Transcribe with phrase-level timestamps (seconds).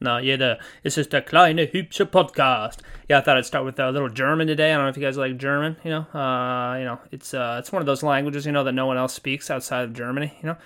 [0.00, 0.58] No, jeder.
[0.84, 2.78] It's just a kleine hübsche podcast.
[3.08, 4.72] Yeah, I thought I'd start with a little German today.
[4.72, 5.76] I don't know if you guys like German.
[5.82, 8.72] You know, uh, you know, it's uh, it's one of those languages you know that
[8.72, 10.32] no one else speaks outside of Germany.
[10.40, 10.56] You know,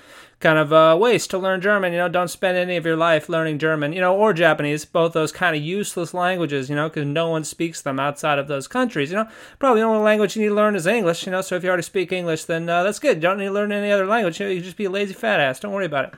[0.42, 1.92] kind of a waste to learn German.
[1.92, 3.92] You know, don't spend any of your life learning German.
[3.92, 4.84] You know, or Japanese.
[4.84, 6.68] Both those kind of useless languages.
[6.68, 9.10] You know, because no one speaks them outside of those countries.
[9.10, 9.28] You know,
[9.58, 11.24] probably the only language you need to learn is English.
[11.24, 13.16] You know, so if you already speak English, then uh, that's good.
[13.16, 14.40] You don't need to learn any other language.
[14.40, 15.60] You, know, you just be a lazy fat ass.
[15.60, 16.14] Don't worry about it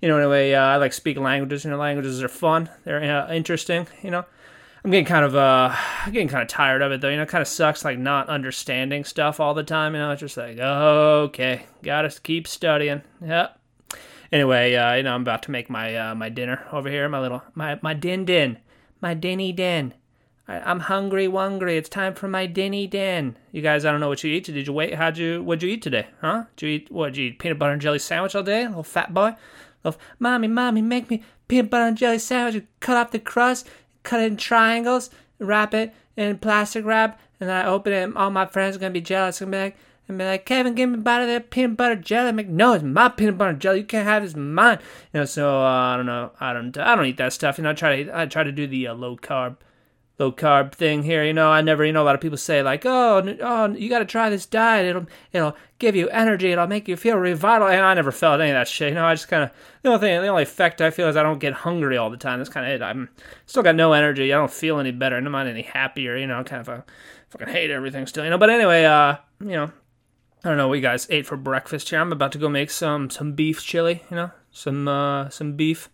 [0.00, 1.64] you know, anyway, uh, I like speaking languages.
[1.64, 2.70] You know, languages are fun.
[2.84, 3.86] They're uh, interesting.
[4.02, 4.24] You know,
[4.84, 5.74] I'm getting kind of uh,
[6.04, 7.08] I'm getting kind of tired of it though.
[7.08, 9.94] You know, it kind of sucks like not understanding stuff all the time.
[9.94, 13.02] You know, it's just like okay, gotta keep studying.
[13.24, 13.58] Yep.
[14.32, 17.08] Anyway, uh, you know, I'm about to make my uh, my dinner over here.
[17.08, 18.58] My little my my din din,
[19.00, 19.94] my dinny din.
[20.48, 21.76] I, am hungry, wungry.
[21.76, 23.36] It's time for my dinny din.
[23.50, 24.44] You guys, I don't know what you eat.
[24.44, 24.94] Did you wait?
[24.94, 25.42] How'd you?
[25.42, 26.06] What'd you eat today?
[26.20, 26.44] Huh?
[26.56, 26.90] Did you eat?
[26.90, 27.14] What?
[27.14, 28.66] Did you eat peanut butter and jelly sandwich all day?
[28.66, 29.34] Little fat boy
[29.86, 32.64] of mommy, mommy, make me peanut butter and jelly sandwich.
[32.80, 33.68] cut off the crust,
[34.02, 38.16] cut it in triangles, wrap it in plastic wrap, and I open it.
[38.16, 39.76] All my friends are gonna be jealous and be like,
[40.08, 42.28] and be like, Kevin, give me a bite of that peanut butter jelly.
[42.28, 43.80] I'm like, no, it's my peanut butter jelly.
[43.80, 44.22] You can't have.
[44.22, 44.78] It's mine.
[45.12, 46.32] You know, so uh, I don't know.
[46.40, 46.76] I don't.
[46.78, 47.58] I don't eat that stuff.
[47.58, 48.18] You know, I try to.
[48.18, 49.56] I try to do the uh, low carb
[50.18, 51.24] low carb thing here.
[51.24, 53.88] You know, I never, you know, a lot of people say like, oh, oh, you
[53.88, 54.86] got to try this diet.
[54.86, 56.52] It'll, it'll give you energy.
[56.52, 57.74] It'll make you feel revitalized.
[57.74, 58.90] And I never felt any of that shit.
[58.90, 59.50] You know, I just kind of
[59.82, 62.16] the only thing, the only effect I feel is I don't get hungry all the
[62.16, 62.38] time.
[62.38, 62.82] That's kind of it.
[62.82, 63.08] I'm
[63.46, 64.32] still got no energy.
[64.32, 65.16] I don't feel any better.
[65.16, 66.16] I'm not any happier.
[66.16, 66.84] You know, kind of a
[67.28, 68.24] fucking hate everything still.
[68.24, 69.70] You know, but anyway, uh, you know.
[70.46, 71.98] I don't know what you guys ate for breakfast here.
[71.98, 75.90] I'm about to go make some some beef chili, you know, some uh, some beef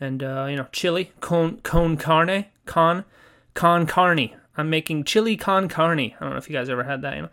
[0.00, 3.04] and uh, you know chili con con carne con
[3.54, 4.34] con carne.
[4.56, 6.12] I'm making chili con carne.
[6.12, 7.28] I don't know if you guys ever had that, you know.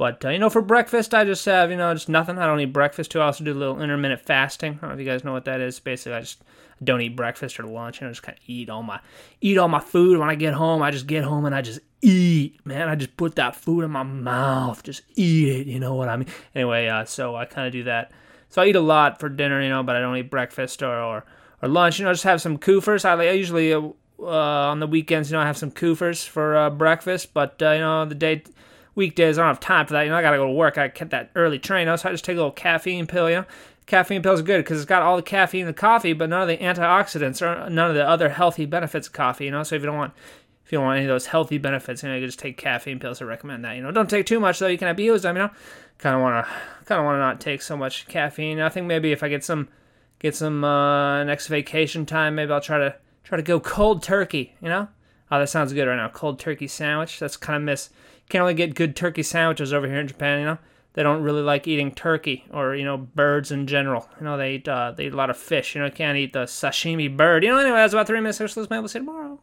[0.00, 2.38] But, uh, you know, for breakfast, I just have, you know, just nothing.
[2.38, 3.20] I don't eat breakfast, too.
[3.20, 4.78] I also do a little intermittent fasting.
[4.78, 5.78] I don't know if you guys know what that is.
[5.78, 6.42] Basically, I just
[6.82, 8.00] don't eat breakfast or lunch.
[8.00, 8.98] and I just kind of eat all my,
[9.42, 10.18] eat all my food.
[10.18, 12.88] When I get home, I just get home and I just eat, man.
[12.88, 14.82] I just put that food in my mouth.
[14.82, 15.66] Just eat it.
[15.66, 16.28] You know what I mean?
[16.54, 18.10] Anyway, uh, so I kind of do that.
[18.48, 20.98] So I eat a lot for dinner, you know, but I don't eat breakfast or,
[20.98, 21.26] or,
[21.60, 21.98] or lunch.
[21.98, 23.04] You know, just have some koofers.
[23.04, 26.70] I, I usually uh, on the weekends, you know, I have some koofers for uh,
[26.70, 28.44] breakfast, but uh, you know, the day
[28.94, 30.02] weekdays I don't have time for that.
[30.02, 30.78] You know, I gotta go to work.
[30.78, 33.28] I get that early train, so I just take a little caffeine pill.
[33.28, 33.44] You know,
[33.86, 36.42] caffeine pills are good because it's got all the caffeine in the coffee, but none
[36.42, 39.46] of the antioxidants or none of the other healthy benefits of coffee.
[39.46, 40.12] You know, so if you don't want
[40.64, 42.56] if you don't want any of those healthy benefits, you know, you can just take
[42.56, 43.20] caffeine pills.
[43.20, 43.76] I recommend that.
[43.76, 44.68] You know, don't take too much though.
[44.68, 45.36] You can abuse them.
[45.36, 45.50] You know,
[45.98, 46.52] kind of want to
[46.84, 48.60] kind of want to not take so much caffeine.
[48.60, 49.68] I think maybe if I get some
[50.20, 54.54] get some uh, next vacation time, maybe I'll try to try to go cold turkey,
[54.60, 54.88] you know?
[55.30, 56.08] Oh, that sounds good right now.
[56.08, 57.18] Cold turkey sandwich.
[57.18, 57.90] That's kind of miss.
[58.30, 60.58] Can't only get good turkey sandwiches over here in Japan, you know?
[60.94, 64.08] They don't really like eating turkey or, you know, birds in general.
[64.18, 65.74] You know, they eat, uh, they eat a lot of fish.
[65.74, 67.44] You know, can't eat the sashimi bird.
[67.44, 68.38] You know, anyway, that's about three minutes.
[68.38, 69.38] So let's maybe see you tomorrow.